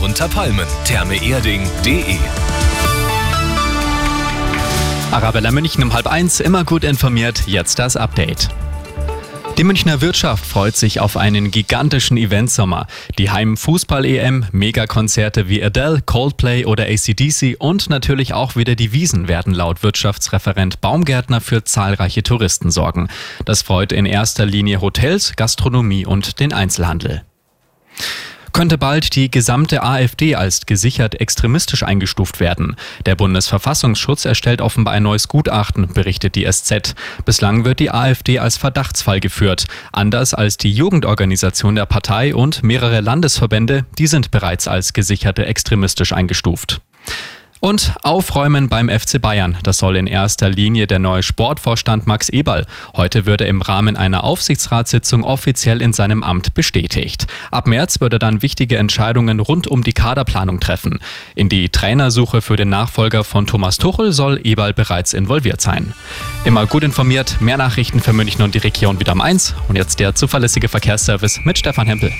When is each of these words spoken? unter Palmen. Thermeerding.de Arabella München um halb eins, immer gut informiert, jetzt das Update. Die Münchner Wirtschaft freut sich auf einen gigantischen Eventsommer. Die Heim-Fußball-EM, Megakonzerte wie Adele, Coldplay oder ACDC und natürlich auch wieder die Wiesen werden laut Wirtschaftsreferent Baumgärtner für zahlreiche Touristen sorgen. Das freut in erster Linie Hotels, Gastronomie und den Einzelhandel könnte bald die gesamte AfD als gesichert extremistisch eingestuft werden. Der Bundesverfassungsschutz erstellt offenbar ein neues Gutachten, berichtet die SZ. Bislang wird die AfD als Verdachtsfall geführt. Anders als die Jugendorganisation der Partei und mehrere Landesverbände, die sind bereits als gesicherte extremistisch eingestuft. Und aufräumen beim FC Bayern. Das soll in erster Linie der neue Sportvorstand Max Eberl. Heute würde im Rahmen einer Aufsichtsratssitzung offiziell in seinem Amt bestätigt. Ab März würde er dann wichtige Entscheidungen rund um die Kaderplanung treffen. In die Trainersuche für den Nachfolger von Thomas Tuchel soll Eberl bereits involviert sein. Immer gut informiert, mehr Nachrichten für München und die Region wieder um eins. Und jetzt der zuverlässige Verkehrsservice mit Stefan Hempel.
unter 0.00 0.28
Palmen. 0.28 0.66
Thermeerding.de 0.84 2.16
Arabella 5.10 5.50
München 5.50 5.82
um 5.82 5.92
halb 5.92 6.06
eins, 6.06 6.40
immer 6.40 6.64
gut 6.64 6.84
informiert, 6.84 7.42
jetzt 7.46 7.78
das 7.78 7.96
Update. 7.96 8.48
Die 9.58 9.64
Münchner 9.64 10.00
Wirtschaft 10.00 10.46
freut 10.46 10.74
sich 10.74 11.00
auf 11.00 11.18
einen 11.18 11.50
gigantischen 11.50 12.16
Eventsommer. 12.16 12.86
Die 13.18 13.30
Heim-Fußball-EM, 13.30 14.46
Megakonzerte 14.52 15.48
wie 15.48 15.62
Adele, 15.62 16.00
Coldplay 16.00 16.64
oder 16.64 16.84
ACDC 16.84 17.56
und 17.58 17.90
natürlich 17.90 18.32
auch 18.32 18.56
wieder 18.56 18.74
die 18.74 18.92
Wiesen 18.92 19.28
werden 19.28 19.52
laut 19.52 19.82
Wirtschaftsreferent 19.82 20.80
Baumgärtner 20.80 21.42
für 21.42 21.64
zahlreiche 21.64 22.22
Touristen 22.22 22.70
sorgen. 22.70 23.08
Das 23.44 23.60
freut 23.60 23.92
in 23.92 24.06
erster 24.06 24.46
Linie 24.46 24.80
Hotels, 24.80 25.34
Gastronomie 25.36 26.06
und 26.06 26.40
den 26.40 26.54
Einzelhandel 26.54 27.22
könnte 28.60 28.76
bald 28.76 29.16
die 29.16 29.30
gesamte 29.30 29.82
AfD 29.82 30.34
als 30.34 30.66
gesichert 30.66 31.18
extremistisch 31.18 31.82
eingestuft 31.82 32.40
werden. 32.40 32.76
Der 33.06 33.14
Bundesverfassungsschutz 33.14 34.26
erstellt 34.26 34.60
offenbar 34.60 34.92
ein 34.92 35.02
neues 35.02 35.28
Gutachten, 35.28 35.88
berichtet 35.94 36.34
die 36.34 36.44
SZ. 36.44 36.94
Bislang 37.24 37.64
wird 37.64 37.80
die 37.80 37.90
AfD 37.90 38.38
als 38.38 38.58
Verdachtsfall 38.58 39.20
geführt. 39.20 39.64
Anders 39.92 40.34
als 40.34 40.58
die 40.58 40.72
Jugendorganisation 40.72 41.74
der 41.74 41.86
Partei 41.86 42.34
und 42.34 42.62
mehrere 42.62 43.00
Landesverbände, 43.00 43.86
die 43.96 44.06
sind 44.06 44.30
bereits 44.30 44.68
als 44.68 44.92
gesicherte 44.92 45.46
extremistisch 45.46 46.12
eingestuft. 46.12 46.82
Und 47.60 47.92
aufräumen 48.02 48.70
beim 48.70 48.88
FC 48.88 49.20
Bayern. 49.20 49.58
Das 49.62 49.76
soll 49.76 49.96
in 49.96 50.06
erster 50.06 50.48
Linie 50.48 50.86
der 50.86 50.98
neue 50.98 51.22
Sportvorstand 51.22 52.06
Max 52.06 52.30
Eberl. 52.30 52.66
Heute 52.96 53.26
würde 53.26 53.44
im 53.44 53.60
Rahmen 53.60 53.98
einer 53.98 54.24
Aufsichtsratssitzung 54.24 55.24
offiziell 55.24 55.82
in 55.82 55.92
seinem 55.92 56.22
Amt 56.22 56.54
bestätigt. 56.54 57.26
Ab 57.50 57.66
März 57.66 58.00
würde 58.00 58.16
er 58.16 58.18
dann 58.18 58.40
wichtige 58.40 58.78
Entscheidungen 58.78 59.40
rund 59.40 59.66
um 59.66 59.84
die 59.84 59.92
Kaderplanung 59.92 60.58
treffen. 60.58 61.00
In 61.34 61.50
die 61.50 61.68
Trainersuche 61.68 62.40
für 62.40 62.56
den 62.56 62.70
Nachfolger 62.70 63.24
von 63.24 63.46
Thomas 63.46 63.76
Tuchel 63.76 64.12
soll 64.12 64.40
Eberl 64.42 64.72
bereits 64.72 65.12
involviert 65.12 65.60
sein. 65.60 65.92
Immer 66.46 66.64
gut 66.66 66.82
informiert, 66.82 67.42
mehr 67.42 67.58
Nachrichten 67.58 68.00
für 68.00 68.14
München 68.14 68.42
und 68.42 68.54
die 68.54 68.58
Region 68.58 69.00
wieder 69.00 69.12
um 69.12 69.20
eins. 69.20 69.54
Und 69.68 69.76
jetzt 69.76 70.00
der 70.00 70.14
zuverlässige 70.14 70.68
Verkehrsservice 70.68 71.40
mit 71.44 71.58
Stefan 71.58 71.86
Hempel. 71.86 72.10